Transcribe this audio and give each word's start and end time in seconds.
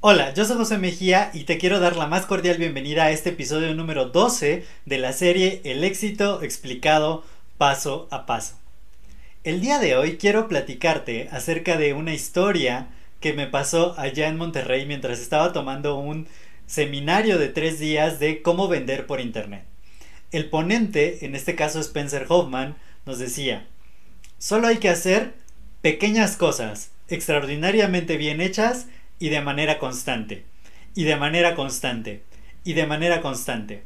Hola, 0.00 0.32
yo 0.32 0.44
soy 0.44 0.56
José 0.56 0.78
Mejía 0.78 1.30
y 1.34 1.44
te 1.44 1.58
quiero 1.58 1.80
dar 1.80 1.96
la 1.96 2.06
más 2.06 2.24
cordial 2.24 2.56
bienvenida 2.56 3.04
a 3.04 3.10
este 3.10 3.30
episodio 3.30 3.74
número 3.74 4.06
12 4.06 4.64
de 4.86 4.98
la 4.98 5.12
serie 5.12 5.60
El 5.64 5.84
éxito 5.84 6.42
explicado 6.42 7.24
paso 7.58 8.08
a 8.10 8.24
paso. 8.24 8.54
El 9.44 9.60
día 9.60 9.78
de 9.78 9.96
hoy 9.96 10.16
quiero 10.16 10.48
platicarte 10.48 11.28
acerca 11.32 11.76
de 11.76 11.94
una 11.94 12.14
historia 12.14 12.88
que 13.20 13.32
me 13.32 13.48
pasó 13.48 13.94
allá 13.98 14.28
en 14.28 14.36
Monterrey 14.36 14.86
mientras 14.86 15.20
estaba 15.20 15.52
tomando 15.52 15.98
un 15.98 16.28
seminario 16.66 17.36
de 17.36 17.48
tres 17.48 17.78
días 17.78 18.18
de 18.18 18.40
cómo 18.40 18.68
vender 18.68 19.04
por 19.04 19.20
internet. 19.20 19.64
El 20.30 20.48
ponente, 20.48 21.26
en 21.26 21.34
este 21.34 21.54
caso 21.54 21.80
Spencer 21.80 22.26
Hoffman, 22.28 22.76
nos 23.04 23.18
decía, 23.18 23.66
solo 24.38 24.68
hay 24.68 24.78
que 24.78 24.88
hacer 24.88 25.34
pequeñas 25.82 26.36
cosas 26.36 26.90
extraordinariamente 27.08 28.16
bien 28.16 28.40
hechas 28.40 28.86
y 29.18 29.30
de 29.30 29.40
manera 29.40 29.78
constante, 29.78 30.44
y 30.94 31.04
de 31.04 31.16
manera 31.16 31.54
constante, 31.54 32.22
y 32.64 32.74
de 32.74 32.86
manera 32.86 33.20
constante. 33.20 33.82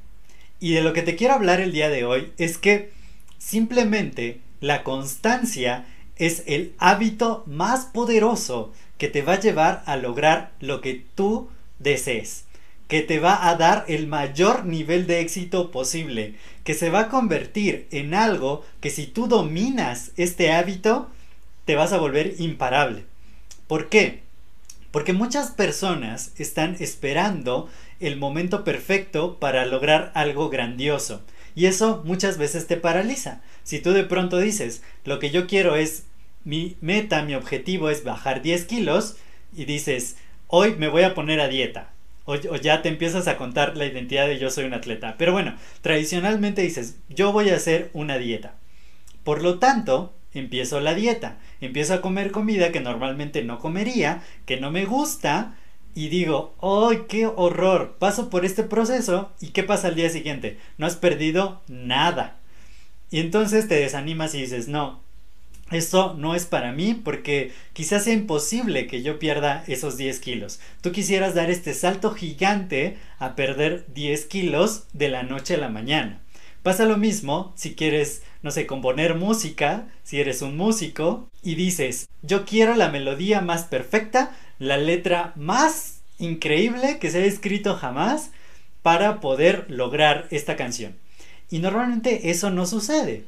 Y 0.61 0.75
de 0.75 0.83
lo 0.83 0.93
que 0.93 1.03
te 1.03 1.17
quiero 1.17 1.35
hablar 1.35 1.61
el 1.61 1.73
día 1.73 1.89
de 1.89 2.05
hoy 2.05 2.33
es 2.37 2.59
que 2.59 2.93
simplemente 3.39 4.41
la 4.61 4.85
constancia 4.85 5.87
es 6.17 6.45
el 6.47 6.75
hábito 6.79 7.43
más 7.47 7.87
poderoso 7.87 8.73
que 8.99 9.09
te 9.09 9.23
va 9.23 9.35
a 9.35 9.41
llevar 9.41 9.83
a 9.87 9.97
lograr 9.97 10.53
lo 10.61 10.81
que 10.81 11.05
tú 11.15 11.51
desees, 11.79 12.45
que 12.89 13.03
te 13.03 13.19
va 13.19 13.49
a 13.49 13.57
dar 13.57 13.85
el 13.89 14.07
mayor 14.07 14.65
nivel 14.65 15.07
de 15.07 15.21
éxito 15.21 15.71
posible, 15.71 16.35
que 16.65 16.75
se 16.75 16.91
va 16.91 17.01
a 17.01 17.09
convertir 17.09 17.87
en 17.91 18.15
algo 18.15 18.65
que 18.81 18.91
si 18.91 19.07
tú 19.07 19.29
dominas 19.29 20.13
este 20.17 20.53
hábito, 20.53 21.09
te 21.65 21.75
vas 21.75 21.93
a 21.93 21.99
volver 21.99 22.35
imparable. 22.39 23.05
¿Por 23.67 23.89
qué? 23.89 24.23
Porque 24.91 25.13
muchas 25.13 25.51
personas 25.51 26.33
están 26.37 26.77
esperando 26.81 27.71
el 28.01 28.17
momento 28.17 28.65
perfecto 28.65 29.39
para 29.39 29.65
lograr 29.65 30.13
algo 30.15 30.51
grandioso. 30.51 31.23
Y 31.55 31.67
eso 31.67 32.03
muchas 32.05 32.37
veces 32.37 32.67
te 32.67 32.77
paraliza. 32.77 33.41
Si 33.63 33.79
tú 33.79 33.93
de 33.93 34.05
pronto 34.05 34.39
dices, 34.39 34.83
lo 35.05 35.19
que 35.19 35.31
yo 35.31 35.47
quiero 35.47 35.77
es, 35.77 36.05
mi 36.45 36.77
meta, 36.81 37.23
mi 37.23 37.35
objetivo 37.35 37.89
es 37.89 38.05
bajar 38.05 38.43
10 38.43 38.65
kilos, 38.65 39.17
y 39.55 39.65
dices, 39.65 40.17
hoy 40.49 40.75
me 40.77 40.89
voy 40.89 41.03
a 41.03 41.15
poner 41.15 41.41
a 41.41 41.49
dieta. 41.49 41.92
O, 42.25 42.37
ya 42.37 42.83
te 42.83 42.89
empiezas 42.89 43.29
a 43.29 43.37
contar 43.37 43.77
la 43.77 43.87
identidad 43.87 44.27
de 44.27 44.39
yo 44.39 44.51
soy 44.51 44.65
un 44.65 44.75
atleta. 44.75 45.17
Pero 45.19 45.33
bueno, 45.33 45.57
tradicionalmente 45.81 46.63
dices, 46.63 46.99
yo 47.09 47.33
voy 47.33 47.51
a 47.51 47.57
hacer 47.57 47.91
una 47.93 48.19
dieta. 48.19 48.55
Por 49.25 49.43
lo 49.43 49.59
tanto, 49.59 50.15
empiezo 50.35 50.81
la 50.81 50.95
dieta, 50.95 51.39
empiezo 51.61 51.95
a 51.95 52.01
comer 52.01 52.31
comida 52.31 52.73
que 52.73 52.81
normalmente 52.81 53.43
no 53.43 53.59
comería, 53.59 54.23
que 54.47 54.59
no 54.59 54.71
me 54.71 54.85
gusta, 54.85 55.57
y 55.95 56.09
digo, 56.09 56.55
¡ay, 56.63 57.03
qué 57.09 57.27
horror! 57.27 57.97
Paso 57.99 58.31
por 58.31 58.45
este 58.45 58.63
proceso 58.63 59.33
y 59.41 59.49
¿qué 59.49 59.63
pasa 59.63 59.89
al 59.89 59.95
día 59.95 60.09
siguiente? 60.09 60.59
No 60.79 60.87
has 60.87 60.97
perdido 60.97 61.63
nada. 61.69 62.39
Y 63.11 63.21
entonces 63.21 63.69
te 63.69 63.75
desanimas 63.75 64.35
y 64.35 64.41
dices, 64.41 64.69
no, 64.69 65.03
esto 65.71 66.15
no 66.15 66.35
es 66.35 66.47
para 66.47 66.73
mí 66.73 66.95
porque 66.95 67.53
quizás 67.73 68.05
sea 68.05 68.13
imposible 68.13 68.87
que 68.87 69.03
yo 69.03 69.19
pierda 69.19 69.65
esos 69.67 69.97
10 69.97 70.21
kilos. 70.21 70.61
Tú 70.81 70.93
quisieras 70.93 71.35
dar 71.35 71.51
este 71.51 71.73
salto 71.75 72.13
gigante 72.13 72.99
a 73.19 73.35
perder 73.37 73.87
10 73.95 74.27
kilos 74.27 74.85
de 74.93 75.09
la 75.09 75.23
noche 75.23 75.55
a 75.55 75.59
la 75.59 75.69
mañana. 75.69 76.21
Pasa 76.63 76.85
lo 76.85 76.97
mismo 76.97 77.53
si 77.57 77.75
quieres, 77.75 78.23
no 78.43 78.51
sé, 78.51 78.67
componer 78.67 79.17
música, 79.17 79.89
si 80.05 80.21
eres 80.21 80.43
un 80.43 80.57
músico 80.57 81.29
y 81.43 81.57
dices, 81.57 82.09
yo 82.23 82.45
quiero 82.45 82.75
la 82.75 82.89
melodía 82.89 83.41
más 83.41 83.65
perfecta, 83.65 84.37
la 84.59 84.77
letra 84.77 85.33
más 85.35 86.03
increíble 86.19 86.99
que 86.99 87.11
se 87.11 87.19
haya 87.19 87.27
escrito 87.27 87.75
jamás 87.75 88.31
para 88.83 89.21
poder 89.21 89.67
lograr 89.69 90.29
esta 90.31 90.55
canción. 90.57 90.97
Y 91.51 91.59
normalmente 91.59 92.31
eso 92.31 92.51
no 92.51 92.67
sucede. 92.67 93.25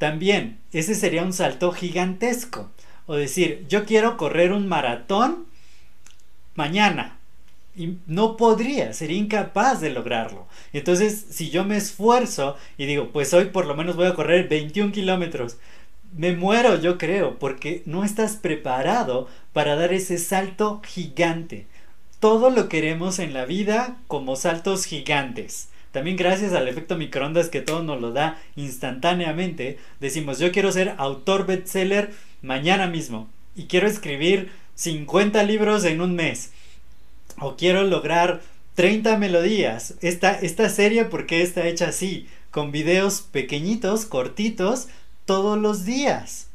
También, 0.00 0.58
ese 0.72 0.94
sería 0.94 1.22
un 1.22 1.34
salto 1.34 1.72
gigantesco. 1.72 2.70
O 3.04 3.16
decir, 3.16 3.66
yo 3.68 3.84
quiero 3.84 4.16
correr 4.16 4.50
un 4.50 4.66
maratón 4.66 5.44
mañana, 6.54 7.18
y 7.76 7.98
no 8.06 8.38
podría, 8.38 8.94
sería 8.94 9.18
incapaz 9.18 9.82
de 9.82 9.90
lograrlo. 9.90 10.46
Entonces, 10.72 11.26
si 11.28 11.50
yo 11.50 11.66
me 11.66 11.76
esfuerzo 11.76 12.56
y 12.78 12.86
digo, 12.86 13.10
pues 13.12 13.34
hoy 13.34 13.46
por 13.46 13.66
lo 13.66 13.76
menos 13.76 13.96
voy 13.96 14.06
a 14.06 14.14
correr 14.14 14.48
21 14.48 14.90
kilómetros, 14.90 15.58
me 16.16 16.34
muero 16.34 16.80
yo 16.80 16.96
creo, 16.96 17.38
porque 17.38 17.82
no 17.84 18.02
estás 18.02 18.36
preparado 18.36 19.28
para 19.52 19.76
dar 19.76 19.92
ese 19.92 20.16
salto 20.16 20.80
gigante. 20.82 21.66
Todo 22.20 22.48
lo 22.48 22.70
queremos 22.70 23.18
en 23.18 23.34
la 23.34 23.44
vida 23.44 23.98
como 24.06 24.36
saltos 24.36 24.86
gigantes. 24.86 25.68
También 25.92 26.16
gracias 26.16 26.52
al 26.52 26.68
efecto 26.68 26.96
microondas 26.96 27.48
que 27.48 27.60
todo 27.60 27.82
nos 27.82 28.00
lo 28.00 28.12
da 28.12 28.40
instantáneamente, 28.56 29.78
decimos 29.98 30.38
yo 30.38 30.52
quiero 30.52 30.70
ser 30.70 30.94
autor 30.98 31.46
bestseller 31.46 32.12
mañana 32.42 32.86
mismo 32.86 33.28
y 33.56 33.64
quiero 33.64 33.88
escribir 33.88 34.50
50 34.76 35.42
libros 35.42 35.84
en 35.84 36.00
un 36.00 36.14
mes 36.14 36.52
o 37.38 37.56
quiero 37.56 37.82
lograr 37.82 38.40
30 38.74 39.18
melodías. 39.18 39.94
Esta, 40.00 40.32
esta 40.32 40.68
serie, 40.68 41.04
porque 41.04 41.42
está 41.42 41.66
hecha 41.66 41.88
así? 41.88 42.28
Con 42.50 42.72
videos 42.72 43.22
pequeñitos, 43.22 44.06
cortitos, 44.06 44.88
todos 45.24 45.58
los 45.58 45.84
días. 45.84 46.49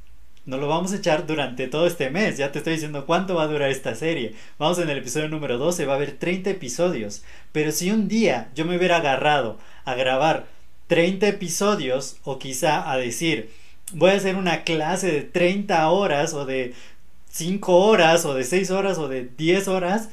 No 0.46 0.58
lo 0.58 0.68
vamos 0.68 0.94
a 0.94 0.98
echar 0.98 1.26
durante 1.26 1.68
todo 1.68 1.88
este 1.88 2.12
mes. 2.12 2.38
Ya 2.38 2.52
te 2.52 2.60
estoy 2.60 2.74
diciendo 2.74 3.08
cuánto 3.08 3.34
va 3.34 3.44
a 3.44 3.48
durar 3.48 3.72
esta 3.72 3.96
serie. 3.96 4.36
Vamos 4.60 4.78
en 4.78 4.90
el 4.90 5.00
episodio 5.00 5.28
número 5.28 5.58
12, 5.58 5.86
va 5.86 5.94
a 5.94 5.96
haber 5.96 6.12
30 6.12 6.52
episodios. 6.52 7.24
Pero 7.52 7.72
si 7.72 7.90
un 7.90 8.08
día 8.08 8.52
yo 8.54 8.66
me 8.66 8.78
hubiera 8.78 8.98
agarrado 8.98 9.58
a 9.86 9.96
grabar 9.96 10.46
30 10.88 11.28
episodios 11.28 12.18
o 12.24 12.38
quizá 12.38 12.92
a 12.92 12.98
decir, 12.98 13.50
voy 13.94 14.12
a 14.12 14.16
hacer 14.16 14.36
una 14.36 14.64
clase 14.64 15.12
de 15.12 15.22
30 15.22 15.90
horas 15.90 16.36
o 16.36 16.46
de 16.46 16.74
5 17.32 17.76
horas 17.76 18.24
o 18.26 18.36
de 18.36 18.44
6 18.44 18.70
horas 18.70 19.00
o 19.00 19.08
de 19.08 19.28
10 19.38 19.68
horas, 19.68 20.10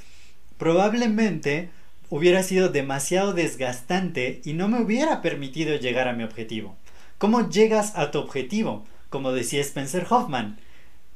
probablemente 0.57 1.69
hubiera 2.09 2.43
sido 2.43 2.71
demasiado 2.71 3.35
desgastante 3.35 4.41
y 4.45 4.55
no 4.55 4.69
me 4.69 4.81
hubiera 4.81 5.21
permitido 5.21 5.77
llegar 5.77 6.09
a 6.09 6.15
mi 6.15 6.25
objetivo. 6.25 6.75
¿Cómo 7.19 7.49
llegas 7.49 7.93
a 7.97 8.11
tu 8.11 8.19
objetivo? 8.19 8.85
Como 9.13 9.33
decía 9.33 9.61
Spencer 9.61 10.07
Hoffman, 10.09 10.59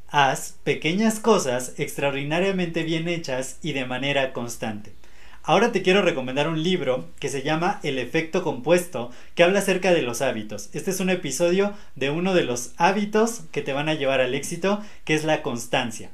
haz 0.08 0.56
pequeñas 0.64 1.18
cosas 1.18 1.72
extraordinariamente 1.78 2.82
bien 2.82 3.08
hechas 3.08 3.56
y 3.62 3.72
de 3.72 3.86
manera 3.86 4.34
constante. 4.34 4.92
Ahora 5.42 5.72
te 5.72 5.80
quiero 5.80 6.02
recomendar 6.02 6.46
un 6.46 6.62
libro 6.62 7.08
que 7.18 7.30
se 7.30 7.42
llama 7.42 7.80
El 7.82 7.98
efecto 7.98 8.42
compuesto, 8.42 9.12
que 9.34 9.44
habla 9.44 9.60
acerca 9.60 9.94
de 9.94 10.02
los 10.02 10.20
hábitos. 10.20 10.68
Este 10.74 10.90
es 10.90 11.00
un 11.00 11.08
episodio 11.08 11.72
de 11.94 12.10
uno 12.10 12.34
de 12.34 12.44
los 12.44 12.72
hábitos 12.76 13.44
que 13.50 13.62
te 13.62 13.72
van 13.72 13.88
a 13.88 13.94
llevar 13.94 14.20
al 14.20 14.34
éxito, 14.34 14.82
que 15.06 15.14
es 15.14 15.24
la 15.24 15.40
constancia 15.40 16.10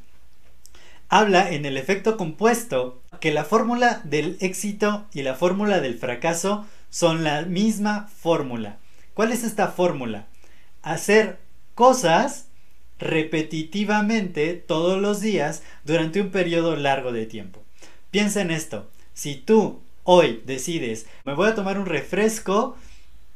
habla 1.08 1.50
en 1.50 1.66
el 1.66 1.76
efecto 1.76 2.16
compuesto 2.16 3.02
que 3.20 3.32
la 3.32 3.44
fórmula 3.44 4.00
del 4.04 4.38
éxito 4.40 5.04
y 5.12 5.20
la 5.20 5.34
fórmula 5.34 5.80
del 5.80 5.98
fracaso 5.98 6.64
son 6.88 7.22
la 7.22 7.42
misma 7.42 8.08
fórmula. 8.16 8.78
¿Cuál 9.12 9.30
es 9.30 9.44
esta 9.44 9.68
fórmula? 9.68 10.24
Hacer 10.82 11.41
cosas 11.74 12.46
repetitivamente 12.98 14.54
todos 14.54 15.00
los 15.00 15.20
días 15.20 15.62
durante 15.84 16.20
un 16.20 16.30
periodo 16.30 16.76
largo 16.76 17.12
de 17.12 17.26
tiempo. 17.26 17.62
Piensa 18.10 18.40
en 18.40 18.50
esto. 18.50 18.90
Si 19.14 19.36
tú 19.36 19.80
hoy 20.04 20.42
decides, 20.46 21.06
me 21.24 21.34
voy 21.34 21.48
a 21.48 21.54
tomar 21.54 21.78
un 21.78 21.86
refresco 21.86 22.76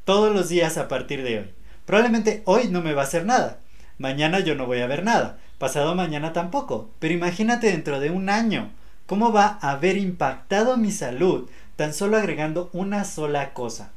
todos 0.04 0.32
los 0.34 0.48
días 0.48 0.78
a 0.78 0.88
partir 0.88 1.22
de 1.22 1.38
hoy. 1.38 1.50
Probablemente 1.84 2.42
hoy 2.44 2.68
no 2.68 2.82
me 2.82 2.94
va 2.94 3.02
a 3.02 3.06
hacer 3.06 3.24
nada. 3.26 3.60
Mañana 3.98 4.40
yo 4.40 4.54
no 4.54 4.66
voy 4.66 4.80
a 4.80 4.86
ver 4.86 5.02
nada 5.02 5.38
pasado 5.58 5.94
mañana 5.94 6.32
tampoco. 6.32 6.90
Pero 6.98 7.14
imagínate 7.14 7.68
dentro 7.68 8.00
de 8.00 8.10
un 8.10 8.28
año, 8.28 8.70
¿cómo 9.06 9.32
va 9.32 9.58
a 9.60 9.72
haber 9.72 9.96
impactado 9.96 10.76
mi 10.76 10.90
salud 10.90 11.48
tan 11.76 11.94
solo 11.94 12.16
agregando 12.16 12.70
una 12.72 13.04
sola 13.04 13.52
cosa? 13.52 13.92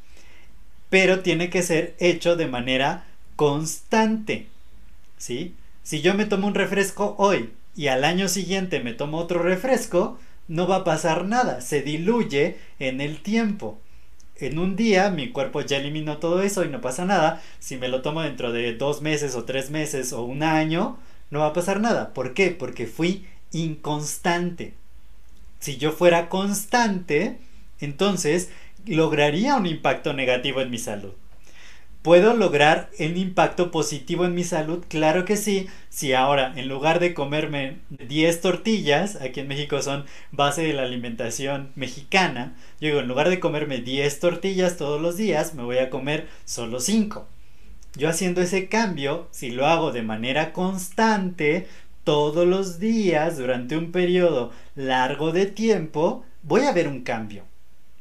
Pero 0.89 1.19
tiene 1.19 1.50
que 1.50 1.63
ser 1.63 1.95
hecho 2.00 2.35
de 2.35 2.47
manera 2.47 3.06
constante. 3.39 4.47
¿Sí? 5.18 5.56
Si 5.81 6.01
yo 6.01 6.13
me 6.13 6.25
tomo 6.25 6.45
un 6.45 6.56
refresco 6.56 7.15
hoy 7.18 7.51
y 7.74 7.88
al 7.88 8.03
año 8.03 8.27
siguiente 8.27 8.81
me 8.81 8.91
tomo 8.91 9.18
otro 9.18 9.41
refresco, 9.41 10.19
no 10.50 10.68
va 10.68 10.75
a 10.75 10.83
pasar 10.83 11.24
nada, 11.24 11.62
se 11.62 11.81
diluye 11.81 12.57
en 12.80 13.00
el 13.00 13.21
tiempo. 13.21 13.80
En 14.36 14.59
un 14.59 14.75
día 14.75 15.09
mi 15.09 15.30
cuerpo 15.30 15.62
ya 15.62 15.77
eliminó 15.77 16.18
todo 16.18 16.41
eso 16.41 16.65
y 16.65 16.68
no 16.68 16.81
pasa 16.81 17.06
nada. 17.06 17.41
Si 17.59 17.77
me 17.77 17.88
lo 17.88 18.01
tomo 18.01 18.24
dentro 18.24 18.51
de 18.51 18.75
dos 18.75 19.01
meses 19.01 19.36
o 19.36 19.45
tres 19.45 19.69
meses 19.69 20.12
o 20.12 20.24
un 20.24 20.44
año, 20.44 20.97
no 21.31 21.39
va 21.39 21.47
a 21.47 21.53
pasar 21.53 21.80
nada. 21.80 22.13
¿Por 22.13 22.33
qué? 22.33 22.51
Porque 22.51 22.88
fui 22.88 23.25
inconstante. 23.53 24.74
Si 25.62 25.77
yo 25.77 25.94
fuera 25.94 26.27
constante, 26.27 27.38
entonces 27.80 28.50
lograría 28.85 29.56
un 29.56 29.65
impacto 29.65 30.12
negativo 30.12 30.59
en 30.59 30.71
mi 30.71 30.77
salud. 30.77 31.13
¿Puedo 32.01 32.34
lograr 32.34 32.90
un 32.98 33.18
impacto 33.18 33.72
positivo 33.72 34.24
en 34.24 34.34
mi 34.34 34.46
salud? 34.46 34.86
Claro 34.88 35.25
que 35.25 35.36
sí. 35.36 35.68
Si 35.90 36.13
ahora, 36.13 36.54
en 36.56 36.69
lugar 36.69 37.01
de 37.01 37.13
comerme 37.13 37.80
10 37.90 38.40
tortillas, 38.40 39.18
aquí 39.18 39.42
en 39.42 39.50
México 39.50 39.81
son 39.81 40.06
base 40.31 40.62
de 40.62 40.72
la 40.72 40.84
alimentación 40.84 41.74
mexicana, 41.75 42.56
yo 42.80 42.88
digo, 42.88 43.01
en 43.01 43.10
lugar 43.10 43.28
de 43.28 43.42
comerme 43.42 43.80
10 43.80 44.18
tortillas 44.22 44.78
todos 44.78 45.01
los 45.01 45.18
días, 45.18 45.56
me 45.56 45.63
voy 45.63 45.80
a 45.80 45.90
comer 45.90 46.30
solo 46.46 46.80
5. 46.80 47.28
Yo 47.96 48.07
haciendo 48.07 48.42
ese 48.42 48.69
cambio, 48.69 49.28
si 49.31 49.52
lo 49.52 49.68
hago 49.68 49.92
de 49.92 50.02
manera 50.02 50.54
constante, 50.54 51.68
todos 52.06 52.48
los 52.48 52.80
días, 52.80 53.38
durante 53.38 53.75
un 53.75 53.92
periodo 53.92 54.52
largo 54.74 55.34
de 55.34 55.48
tiempo, 55.48 56.24
voy 56.44 56.62
a 56.62 56.72
ver 56.72 56.88
un 56.88 57.02
cambio 57.02 57.49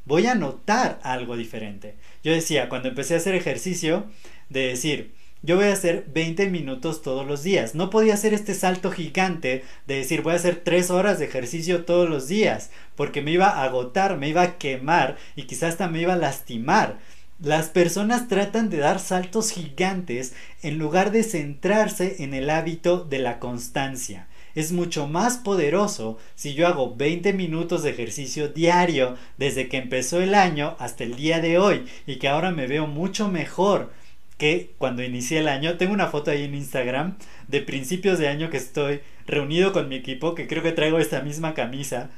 voy 0.09 0.25
a 0.25 0.33
notar 0.33 0.99
algo 1.03 1.37
diferente. 1.37 1.95
Yo 2.23 2.33
decía, 2.33 2.67
cuando 2.67 2.89
empecé 2.89 3.13
a 3.13 3.17
hacer 3.17 3.35
ejercicio, 3.35 4.07
de 4.49 4.69
decir, 4.69 5.13
yo 5.43 5.55
voy 5.55 5.65
a 5.65 5.73
hacer 5.73 6.05
20 6.11 6.49
minutos 6.49 7.03
todos 7.03 7.27
los 7.27 7.43
días. 7.43 7.75
No 7.75 7.91
podía 7.91 8.15
hacer 8.15 8.33
este 8.33 8.55
salto 8.55 8.89
gigante 8.89 9.63
de 9.85 9.95
decir 9.97 10.23
voy 10.23 10.33
a 10.33 10.37
hacer 10.37 10.61
3 10.63 10.89
horas 10.89 11.19
de 11.19 11.25
ejercicio 11.25 11.85
todos 11.85 12.09
los 12.09 12.27
días, 12.27 12.71
porque 12.95 13.21
me 13.21 13.31
iba 13.31 13.49
a 13.49 13.63
agotar, 13.63 14.17
me 14.17 14.29
iba 14.29 14.41
a 14.41 14.57
quemar 14.57 15.15
y 15.35 15.43
quizás 15.43 15.73
hasta 15.73 15.87
me 15.87 16.01
iba 16.01 16.13
a 16.13 16.17
lastimar. 16.17 16.97
Las 17.39 17.67
personas 17.69 18.27
tratan 18.27 18.71
de 18.71 18.77
dar 18.77 18.99
saltos 18.99 19.51
gigantes 19.51 20.33
en 20.63 20.79
lugar 20.79 21.11
de 21.11 21.21
centrarse 21.21 22.23
en 22.23 22.33
el 22.33 22.49
hábito 22.49 23.05
de 23.05 23.19
la 23.19 23.37
constancia 23.37 24.27
es 24.55 24.71
mucho 24.71 25.07
más 25.07 25.37
poderoso 25.37 26.17
si 26.35 26.53
yo 26.53 26.67
hago 26.67 26.95
20 26.95 27.33
minutos 27.33 27.83
de 27.83 27.91
ejercicio 27.91 28.49
diario 28.49 29.15
desde 29.37 29.67
que 29.67 29.77
empezó 29.77 30.21
el 30.21 30.35
año 30.35 30.75
hasta 30.79 31.03
el 31.03 31.15
día 31.15 31.39
de 31.39 31.57
hoy 31.57 31.85
y 32.07 32.17
que 32.17 32.27
ahora 32.27 32.51
me 32.51 32.67
veo 32.67 32.87
mucho 32.87 33.27
mejor 33.27 33.91
que 34.39 34.71
cuando 34.77 35.03
inicié 35.03 35.39
el 35.39 35.47
año. 35.49 35.77
Tengo 35.77 35.93
una 35.93 36.07
foto 36.07 36.31
ahí 36.31 36.43
en 36.43 36.55
Instagram 36.55 37.17
de 37.47 37.61
principios 37.61 38.17
de 38.17 38.29
año 38.29 38.49
que 38.49 38.57
estoy 38.57 39.01
reunido 39.27 39.73
con 39.73 39.89
mi 39.89 39.95
equipo, 39.95 40.33
que 40.33 40.47
creo 40.47 40.63
que 40.63 40.71
traigo 40.71 40.97
esta 40.97 41.21
misma 41.21 41.53
camisa. 41.53 42.09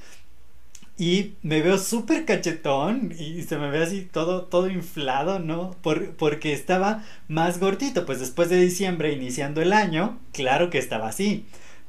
Y 0.98 1.34
me 1.42 1.62
veo 1.62 1.80
súper 1.80 2.26
cachetón 2.26 3.12
y 3.18 3.42
se 3.42 3.58
me 3.58 3.72
ve 3.72 3.82
así 3.82 4.02
todo, 4.02 4.44
todo 4.44 4.70
inflado, 4.70 5.40
¿no? 5.40 5.76
porque 5.82 6.54
estaba 6.54 7.04
más 7.28 7.60
gordito. 7.60 8.06
Pues 8.06 8.20
después 8.20 8.50
de 8.50 8.62
diciembre, 8.62 9.12
iniciando 9.12 9.62
el 9.64 9.74
año, 9.74 10.20
claro 10.32 10.70
que 10.70 10.78
estaba 10.78 11.08
así. 11.08 11.46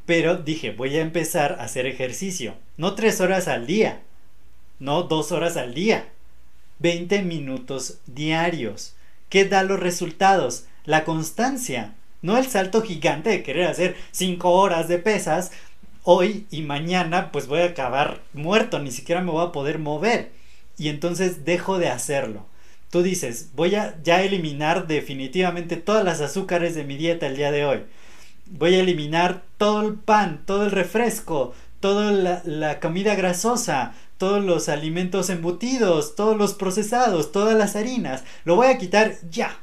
Pero 0.06 0.36
dije, 0.36 0.72
voy 0.72 0.96
a 0.96 1.00
empezar 1.00 1.56
a 1.58 1.64
hacer 1.64 1.86
ejercicio. 1.86 2.54
No 2.76 2.94
tres 2.94 3.20
horas 3.20 3.48
al 3.48 3.66
día. 3.66 4.02
No 4.78 5.04
dos 5.04 5.30
horas 5.30 5.56
al 5.56 5.74
día. 5.74 6.08
20 6.80 7.22
minutos 7.22 7.98
diarios. 8.06 8.94
¿Qué 9.28 9.44
da 9.44 9.62
los 9.62 9.78
resultados? 9.78 10.66
La 10.84 11.04
constancia. 11.04 11.94
No 12.20 12.36
el 12.36 12.46
salto 12.46 12.82
gigante 12.82 13.30
de 13.30 13.42
querer 13.42 13.66
hacer 13.66 13.96
cinco 14.10 14.50
horas 14.50 14.88
de 14.88 14.98
pesas. 14.98 15.52
Hoy 16.02 16.46
y 16.50 16.62
mañana 16.62 17.30
pues 17.30 17.46
voy 17.46 17.60
a 17.60 17.66
acabar 17.66 18.22
muerto. 18.32 18.80
Ni 18.80 18.90
siquiera 18.90 19.20
me 19.20 19.30
voy 19.30 19.46
a 19.46 19.52
poder 19.52 19.78
mover. 19.78 20.32
Y 20.76 20.88
entonces 20.88 21.44
dejo 21.44 21.78
de 21.78 21.88
hacerlo. 21.88 22.46
Tú 22.90 23.02
dices, 23.02 23.50
voy 23.54 23.76
a 23.76 23.96
ya 24.02 24.22
eliminar 24.22 24.88
definitivamente 24.88 25.76
todas 25.76 26.04
las 26.04 26.20
azúcares 26.20 26.74
de 26.74 26.84
mi 26.84 26.96
dieta 26.96 27.26
el 27.26 27.36
día 27.36 27.52
de 27.52 27.64
hoy 27.64 27.84
voy 28.52 28.74
a 28.74 28.80
eliminar 28.80 29.42
todo 29.56 29.82
el 29.82 29.94
pan, 29.94 30.42
todo 30.46 30.64
el 30.64 30.70
refresco, 30.70 31.54
toda 31.80 32.12
la, 32.44 32.80
comida 32.80 33.14
grasosa, 33.14 33.94
todos 34.18 34.44
los 34.44 34.68
alimentos 34.68 35.30
embutidos, 35.30 36.14
todos 36.14 36.36
los 36.36 36.54
procesados, 36.54 37.32
todas 37.32 37.56
las 37.56 37.76
harinas. 37.76 38.24
Lo 38.44 38.56
voy 38.56 38.68
a 38.68 38.78
quitar 38.78 39.14
ya. 39.30 39.58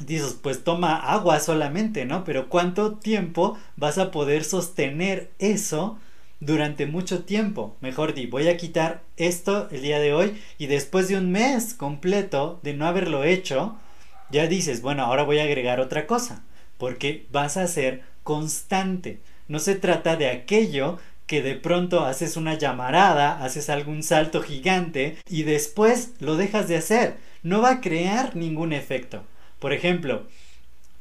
Dices, 0.00 0.36
pues 0.40 0.62
toma 0.62 0.96
agua 0.96 1.40
solamente, 1.40 2.04
¿no? 2.04 2.24
Pero 2.24 2.48
¿cuánto 2.48 2.92
tiempo 2.94 3.58
vas 3.76 3.98
a 3.98 4.10
poder 4.10 4.44
sostener 4.44 5.30
eso 5.38 5.98
durante 6.40 6.86
mucho 6.86 7.24
tiempo? 7.24 7.76
Mejor 7.80 8.14
di, 8.14 8.26
voy 8.26 8.48
a 8.48 8.56
quitar 8.56 9.02
esto 9.16 9.68
el 9.70 9.82
día 9.82 9.98
de 9.98 10.12
hoy 10.14 10.40
y 10.56 10.66
después 10.66 11.08
de 11.08 11.16
un 11.16 11.32
mes 11.32 11.74
completo 11.74 12.60
de 12.62 12.74
no 12.74 12.86
haberlo 12.86 13.24
hecho, 13.24 13.76
ya 14.30 14.46
dices, 14.46 14.82
bueno, 14.82 15.04
ahora 15.04 15.24
voy 15.24 15.38
a 15.38 15.44
agregar 15.44 15.80
otra 15.80 16.06
cosa 16.06 16.44
porque 16.78 17.26
vas 17.30 17.56
a 17.56 17.66
ser 17.66 18.02
constante. 18.22 19.20
No 19.48 19.58
se 19.58 19.74
trata 19.74 20.16
de 20.16 20.28
aquello 20.28 20.98
que 21.26 21.42
de 21.42 21.54
pronto 21.54 22.04
haces 22.04 22.36
una 22.36 22.54
llamarada, 22.54 23.44
haces 23.44 23.68
algún 23.68 24.02
salto 24.02 24.40
gigante 24.42 25.18
y 25.28 25.42
después 25.42 26.12
lo 26.20 26.36
dejas 26.36 26.68
de 26.68 26.76
hacer. 26.76 27.16
No 27.42 27.60
va 27.60 27.72
a 27.72 27.80
crear 27.80 28.34
ningún 28.34 28.72
efecto. 28.72 29.24
Por 29.58 29.72
ejemplo, 29.72 30.26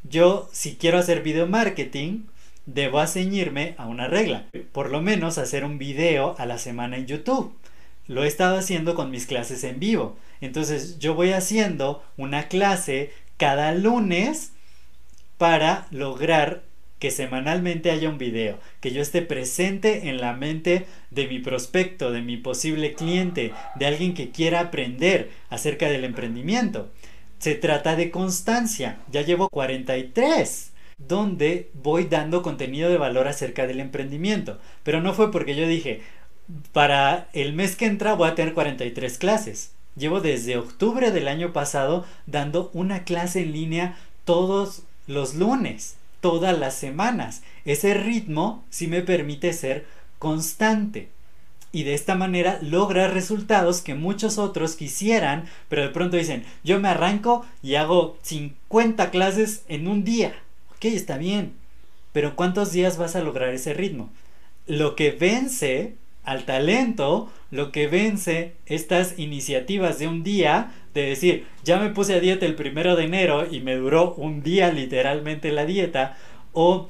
yo 0.03 0.49
si 0.51 0.75
quiero 0.75 0.97
hacer 0.97 1.21
video 1.21 1.47
marketing, 1.47 2.23
debo 2.65 3.05
ceñirme 3.07 3.75
a 3.77 3.87
una 3.87 4.07
regla. 4.07 4.45
Por 4.73 4.91
lo 4.91 5.01
menos 5.01 5.37
hacer 5.37 5.63
un 5.63 5.77
video 5.77 6.35
a 6.37 6.45
la 6.45 6.57
semana 6.57 6.97
en 6.97 7.07
YouTube. 7.07 7.53
Lo 8.07 8.23
he 8.23 8.27
estado 8.27 8.57
haciendo 8.57 8.95
con 8.95 9.11
mis 9.11 9.25
clases 9.25 9.63
en 9.63 9.79
vivo. 9.79 10.17
Entonces 10.41 10.99
yo 10.99 11.15
voy 11.15 11.31
haciendo 11.31 12.03
una 12.17 12.47
clase 12.47 13.11
cada 13.37 13.73
lunes 13.73 14.51
para 15.37 15.87
lograr 15.91 16.63
que 16.99 17.11
semanalmente 17.11 17.91
haya 17.91 18.09
un 18.09 18.17
video, 18.17 18.59
que 18.79 18.91
yo 18.91 19.01
esté 19.01 19.21
presente 19.21 20.09
en 20.09 20.17
la 20.17 20.33
mente 20.33 20.87
de 21.11 21.27
mi 21.27 21.39
prospecto, 21.39 22.11
de 22.11 22.21
mi 22.21 22.37
posible 22.37 22.93
cliente, 22.93 23.53
de 23.75 23.85
alguien 23.85 24.13
que 24.13 24.31
quiera 24.31 24.61
aprender 24.61 25.29
acerca 25.49 25.89
del 25.89 26.03
emprendimiento. 26.03 26.89
Se 27.37 27.53
trata 27.53 27.95
de 27.95 28.09
constancia. 28.09 28.97
Ya 29.11 29.21
llevo 29.21 29.49
43 29.49 30.73
donde 30.97 31.69
voy 31.75 32.05
dando 32.05 32.41
contenido 32.41 32.89
de 32.89 32.97
valor 32.97 33.27
acerca 33.27 33.67
del 33.67 33.79
emprendimiento. 33.79 34.59
Pero 34.83 35.01
no 35.01 35.13
fue 35.13 35.31
porque 35.31 35.55
yo 35.55 35.67
dije, 35.67 36.01
para 36.73 37.29
el 37.33 37.53
mes 37.53 37.75
que 37.75 37.85
entra 37.85 38.15
voy 38.15 38.29
a 38.29 38.35
tener 38.35 38.53
43 38.53 39.17
clases. 39.17 39.73
Llevo 39.95 40.21
desde 40.21 40.57
octubre 40.57 41.11
del 41.11 41.27
año 41.27 41.53
pasado 41.53 42.05
dando 42.25 42.71
una 42.73 43.03
clase 43.03 43.41
en 43.41 43.51
línea 43.51 43.97
todos 44.25 44.83
los 45.07 45.35
lunes, 45.35 45.95
todas 46.21 46.57
las 46.57 46.75
semanas. 46.75 47.41
Ese 47.65 47.93
ritmo 47.93 48.63
sí 48.69 48.87
me 48.87 49.01
permite 49.01 49.53
ser 49.53 49.85
constante. 50.19 51.09
Y 51.71 51.83
de 51.83 51.93
esta 51.93 52.15
manera 52.15 52.59
logra 52.61 53.07
resultados 53.07 53.81
que 53.81 53.93
muchos 53.93 54.37
otros 54.37 54.75
quisieran, 54.75 55.45
pero 55.69 55.83
de 55.83 55.89
pronto 55.89 56.17
dicen, 56.17 56.45
yo 56.63 56.79
me 56.79 56.89
arranco 56.89 57.45
y 57.61 57.75
hago 57.75 58.17
50 58.21 59.09
clases 59.11 59.63
en 59.67 59.87
un 59.87 60.03
día. 60.03 60.35
Ok, 60.75 60.85
está 60.85 61.17
bien. 61.17 61.53
Pero 62.13 62.35
¿cuántos 62.35 62.71
días 62.71 62.97
vas 62.97 63.15
a 63.15 63.21
lograr 63.21 63.49
ese 63.49 63.73
ritmo? 63.73 64.09
Lo 64.65 64.95
que 64.95 65.11
vence 65.11 65.95
al 66.27 66.43
talento, 66.43 67.31
lo 67.51 67.71
que 67.71 67.87
vence 67.87 68.53
estas 68.65 69.17
iniciativas 69.17 69.97
de 69.97 70.09
un 70.09 70.23
día, 70.23 70.73
de 70.93 71.03
decir, 71.03 71.47
ya 71.63 71.79
me 71.79 71.89
puse 71.89 72.13
a 72.13 72.19
dieta 72.19 72.45
el 72.45 72.55
primero 72.55 72.97
de 72.97 73.05
enero 73.05 73.47
y 73.49 73.61
me 73.61 73.77
duró 73.77 74.13
un 74.15 74.43
día 74.43 74.69
literalmente 74.73 75.53
la 75.53 75.65
dieta, 75.65 76.17
o 76.51 76.89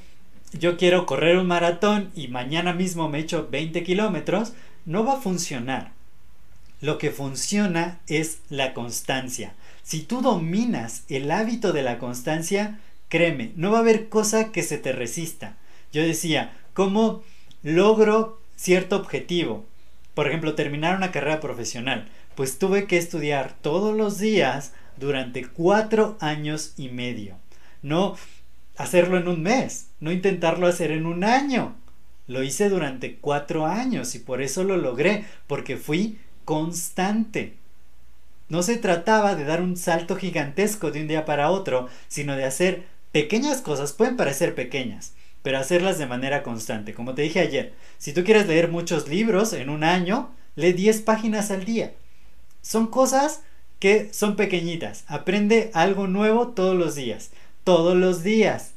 yo 0.53 0.75
quiero 0.75 1.05
correr 1.05 1.37
un 1.37 1.45
maratón 1.45 2.09
y 2.15 2.29
mañana 2.29 2.73
mismo 2.73 3.09
me 3.09 3.19
echo 3.19 3.47
20 3.51 3.83
kilómetros, 3.83 4.53
no 4.87 5.05
va 5.05 5.13
a 5.13 5.21
funcionar. 5.21 5.91
Lo 6.81 6.97
que 6.97 7.11
funciona 7.11 7.99
es 8.07 8.39
la 8.49 8.73
constancia. 8.73 9.53
Si 9.83 10.01
tú 10.01 10.21
dominas 10.21 11.03
el 11.09 11.29
hábito 11.29 11.73
de 11.73 11.83
la 11.83 11.99
constancia, 11.99 12.79
créeme, 13.07 13.51
no 13.55 13.69
va 13.69 13.77
a 13.77 13.81
haber 13.81 14.09
cosa 14.09 14.51
que 14.51 14.63
se 14.63 14.79
te 14.79 14.93
resista. 14.93 15.57
Yo 15.93 16.01
decía, 16.01 16.57
¿cómo 16.73 17.21
logro 17.61 18.39
cierto 18.57 18.97
objetivo. 18.97 19.65
Por 20.13 20.27
ejemplo, 20.27 20.53
terminar 20.55 20.97
una 20.97 21.11
carrera 21.11 21.39
profesional. 21.39 22.09
Pues 22.35 22.59
tuve 22.59 22.85
que 22.85 22.97
estudiar 22.97 23.55
todos 23.61 23.95
los 23.95 24.19
días 24.19 24.73
durante 24.97 25.45
cuatro 25.47 26.17
años 26.19 26.73
y 26.75 26.89
medio. 26.89 27.37
No 27.81 28.17
hacerlo 28.75 29.17
en 29.17 29.29
un 29.29 29.41
mes, 29.41 29.87
no 30.01 30.11
intentarlo 30.11 30.67
hacer 30.67 30.91
en 30.91 31.05
un 31.05 31.23
año. 31.23 31.75
Lo 32.27 32.43
hice 32.43 32.67
durante 32.67 33.15
cuatro 33.15 33.65
años 33.65 34.13
y 34.15 34.19
por 34.19 34.41
eso 34.41 34.65
lo 34.65 34.75
logré, 34.75 35.23
porque 35.47 35.77
fui 35.77 36.19
constante. 36.43 37.53
No 38.49 38.61
se 38.63 38.75
trataba 38.75 39.35
de 39.35 39.45
dar 39.45 39.61
un 39.61 39.77
salto 39.77 40.17
gigantesco 40.17 40.91
de 40.91 41.01
un 41.01 41.07
día 41.07 41.23
para 41.23 41.49
otro, 41.51 41.87
sino 42.09 42.35
de 42.35 42.43
hacer 42.43 42.97
Pequeñas 43.11 43.61
cosas 43.61 43.93
pueden 43.93 44.17
parecer 44.17 44.53
pequeñas, 44.53 45.13
pero 45.47 45.59
hacerlas 45.59 45.97
de 45.97 46.07
manera 46.07 46.43
constante. 46.43 46.93
Como 46.93 47.15
te 47.15 47.21
dije 47.21 47.39
ayer, 47.39 47.71
si 47.97 48.11
tú 48.11 48.25
quieres 48.25 48.47
leer 48.47 48.67
muchos 48.67 49.07
libros 49.07 49.53
en 49.53 49.69
un 49.69 49.85
año, 49.85 50.29
lee 50.57 50.73
10 50.73 51.03
páginas 51.03 51.51
al 51.51 51.63
día. 51.63 51.93
Son 52.61 52.87
cosas 52.87 53.43
que 53.79 54.13
son 54.13 54.35
pequeñitas. 54.35 55.05
Aprende 55.07 55.71
algo 55.73 56.07
nuevo 56.07 56.49
todos 56.49 56.75
los 56.75 56.95
días. 56.95 57.31
Todos 57.63 57.95
los 57.95 58.23
días. 58.23 58.73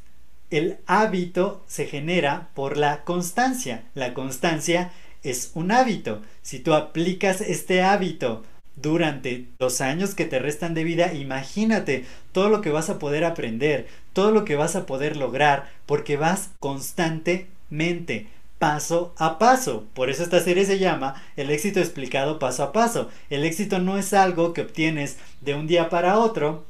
El 0.51 0.79
hábito 0.87 1.65
se 1.67 1.87
genera 1.87 2.51
por 2.55 2.77
la 2.77 3.03
constancia. 3.03 3.83
La 3.95 4.15
constancia 4.15 4.93
es 5.25 5.51
un 5.55 5.73
hábito. 5.73 6.23
Si 6.43 6.61
tú 6.61 6.75
aplicas 6.75 7.41
este 7.41 7.83
hábito 7.83 8.45
durante 8.81 9.47
los 9.59 9.81
años 9.81 10.15
que 10.15 10.25
te 10.25 10.39
restan 10.39 10.75
de 10.75 10.85
vida, 10.85 11.13
imagínate 11.13 12.05
todo 12.33 12.49
lo 12.49 12.61
que 12.61 12.71
vas 12.71 12.91
a 12.91 12.99
poder 12.99 13.25
aprender, 13.25 13.87
todo 14.13 14.31
lo 14.31 14.45
que 14.45 14.57
vas 14.57 14.77
a 14.77 14.87
poder 14.87 15.17
lograr, 15.17 15.71
porque 15.87 16.17
vas 16.17 16.51
constantemente, 16.61 18.29
paso 18.59 19.15
a 19.17 19.39
paso. 19.39 19.87
Por 19.95 20.11
eso 20.11 20.23
esta 20.23 20.41
serie 20.41 20.65
se 20.65 20.79
llama 20.79 21.23
El 21.37 21.51
éxito 21.51 21.81
explicado 21.81 22.39
paso 22.39 22.63
a 22.63 22.73
paso. 22.73 23.11
El 23.31 23.45
éxito 23.45 23.79
no 23.79 23.99
es 23.99 24.13
algo 24.13 24.53
que 24.53 24.63
obtienes 24.63 25.17
de 25.41 25.55
un 25.55 25.67
día 25.67 25.89
para 25.89 26.19
otro. 26.19 26.65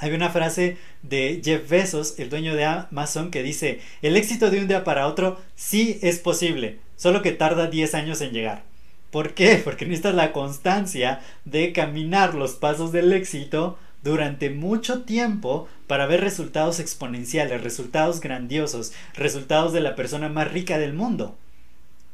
Hay 0.00 0.12
una 0.12 0.30
frase 0.30 0.76
de 1.02 1.40
Jeff 1.44 1.68
Bezos, 1.68 2.18
el 2.18 2.30
dueño 2.30 2.54
de 2.54 2.64
Amazon, 2.64 3.30
que 3.30 3.42
dice, 3.42 3.80
el 4.00 4.16
éxito 4.16 4.50
de 4.50 4.60
un 4.60 4.68
día 4.68 4.84
para 4.84 5.06
otro 5.06 5.40
sí 5.56 5.98
es 6.02 6.18
posible, 6.18 6.78
solo 6.96 7.20
que 7.20 7.32
tarda 7.32 7.66
10 7.66 7.94
años 7.94 8.20
en 8.20 8.30
llegar. 8.30 8.62
¿Por 9.10 9.34
qué? 9.34 9.60
Porque 9.64 9.86
necesitas 9.86 10.14
la 10.14 10.32
constancia 10.32 11.20
de 11.44 11.72
caminar 11.72 12.34
los 12.34 12.52
pasos 12.52 12.92
del 12.92 13.12
éxito 13.12 13.78
durante 14.02 14.50
mucho 14.50 15.02
tiempo 15.02 15.68
para 15.86 16.06
ver 16.06 16.20
resultados 16.20 16.78
exponenciales, 16.78 17.62
resultados 17.62 18.20
grandiosos, 18.20 18.92
resultados 19.14 19.72
de 19.72 19.80
la 19.80 19.94
persona 19.94 20.28
más 20.28 20.52
rica 20.52 20.78
del 20.78 20.92
mundo. 20.92 21.36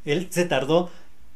Él 0.05 0.29
se 0.31 0.45
tardó 0.45 0.91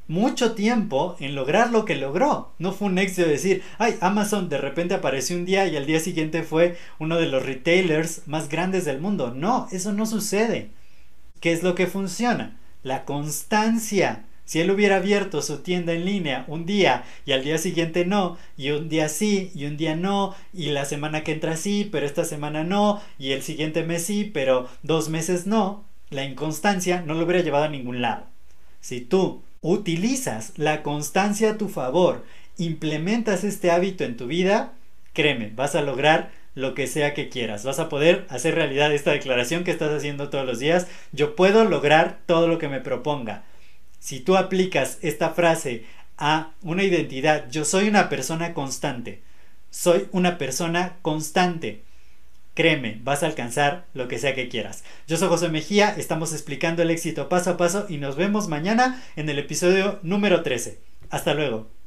mucho 0.06 0.52
tiempo 0.52 1.16
en 1.20 1.34
lograr 1.34 1.70
lo 1.70 1.84
que 1.84 1.96
logró. 1.96 2.52
No 2.58 2.72
fue 2.72 2.88
un 2.88 2.98
éxito 2.98 3.28
decir, 3.28 3.62
ay, 3.78 3.96
Amazon 4.00 4.48
de 4.48 4.58
repente 4.58 4.94
apareció 4.94 5.36
un 5.36 5.44
día 5.44 5.66
y 5.66 5.76
al 5.76 5.86
día 5.86 6.00
siguiente 6.00 6.42
fue 6.42 6.78
uno 6.98 7.16
de 7.16 7.26
los 7.26 7.44
retailers 7.44 8.26
más 8.26 8.48
grandes 8.48 8.84
del 8.84 9.00
mundo. 9.00 9.34
No, 9.34 9.68
eso 9.70 9.92
no 9.92 10.06
sucede. 10.06 10.70
¿Qué 11.40 11.52
es 11.52 11.62
lo 11.62 11.74
que 11.74 11.86
funciona? 11.86 12.56
La 12.82 13.04
constancia. 13.04 14.24
Si 14.48 14.60
él 14.60 14.70
hubiera 14.70 14.96
abierto 14.96 15.42
su 15.42 15.58
tienda 15.58 15.92
en 15.92 16.06
línea 16.06 16.46
un 16.48 16.64
día 16.64 17.04
y 17.26 17.32
al 17.32 17.44
día 17.44 17.58
siguiente 17.58 18.06
no, 18.06 18.38
y 18.56 18.70
un 18.70 18.88
día 18.88 19.10
sí 19.10 19.52
y 19.54 19.66
un 19.66 19.76
día 19.76 19.94
no, 19.94 20.34
y 20.54 20.70
la 20.70 20.86
semana 20.86 21.22
que 21.22 21.32
entra 21.32 21.58
sí, 21.58 21.86
pero 21.92 22.06
esta 22.06 22.24
semana 22.24 22.64
no, 22.64 22.98
y 23.18 23.32
el 23.32 23.42
siguiente 23.42 23.82
mes 23.82 24.06
sí, 24.06 24.24
pero 24.24 24.66
dos 24.82 25.10
meses 25.10 25.46
no, 25.46 25.84
la 26.08 26.24
inconstancia 26.24 27.02
no 27.02 27.12
lo 27.12 27.26
hubiera 27.26 27.42
llevado 27.42 27.64
a 27.64 27.68
ningún 27.68 28.00
lado. 28.00 28.24
Si 28.80 29.02
tú 29.02 29.42
utilizas 29.60 30.54
la 30.56 30.82
constancia 30.82 31.50
a 31.50 31.58
tu 31.58 31.68
favor, 31.68 32.24
implementas 32.56 33.44
este 33.44 33.70
hábito 33.70 34.04
en 34.04 34.16
tu 34.16 34.28
vida, 34.28 34.72
créeme, 35.12 35.52
vas 35.54 35.74
a 35.74 35.82
lograr 35.82 36.30
lo 36.54 36.72
que 36.72 36.86
sea 36.86 37.12
que 37.12 37.28
quieras. 37.28 37.66
Vas 37.66 37.80
a 37.80 37.90
poder 37.90 38.24
hacer 38.30 38.54
realidad 38.54 38.94
esta 38.94 39.12
declaración 39.12 39.64
que 39.64 39.72
estás 39.72 39.92
haciendo 39.92 40.30
todos 40.30 40.46
los 40.46 40.58
días. 40.58 40.86
Yo 41.12 41.36
puedo 41.36 41.66
lograr 41.66 42.20
todo 42.24 42.48
lo 42.48 42.56
que 42.56 42.68
me 42.68 42.80
proponga. 42.80 43.44
Si 43.98 44.20
tú 44.20 44.36
aplicas 44.36 44.98
esta 45.02 45.30
frase 45.30 45.84
a 46.16 46.52
una 46.62 46.84
identidad, 46.84 47.50
yo 47.50 47.64
soy 47.64 47.88
una 47.88 48.08
persona 48.08 48.54
constante, 48.54 49.22
soy 49.70 50.08
una 50.12 50.38
persona 50.38 50.96
constante, 51.02 51.84
créeme, 52.54 53.00
vas 53.04 53.22
a 53.22 53.26
alcanzar 53.26 53.86
lo 53.94 54.08
que 54.08 54.18
sea 54.18 54.34
que 54.34 54.48
quieras. 54.48 54.84
Yo 55.06 55.16
soy 55.16 55.28
José 55.28 55.48
Mejía, 55.48 55.94
estamos 55.96 56.32
explicando 56.32 56.82
el 56.82 56.90
éxito 56.90 57.28
paso 57.28 57.50
a 57.50 57.56
paso 57.56 57.86
y 57.88 57.98
nos 57.98 58.16
vemos 58.16 58.48
mañana 58.48 59.02
en 59.16 59.28
el 59.28 59.38
episodio 59.38 60.00
número 60.02 60.42
13. 60.42 60.80
Hasta 61.10 61.34
luego. 61.34 61.77